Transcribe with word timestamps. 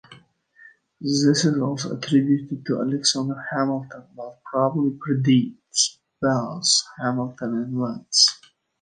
This 0.99 1.45
is 1.45 1.59
also 1.61 1.95
attributed 1.95 2.65
to 2.65 2.79
Alexander 2.81 3.35
Hamilton, 3.51 4.05
but 4.17 4.41
probably 4.43 4.97
predates 4.97 5.99
both 6.19 6.65
Hamilton 6.99 7.53
and 7.53 7.77
Vance. 7.77 8.41